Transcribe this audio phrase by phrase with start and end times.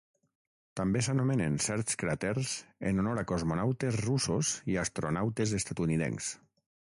[0.79, 2.55] També s'anomenen certs cràters
[2.91, 6.33] en honor a cosmonautes russos i astronautes estatunidencs.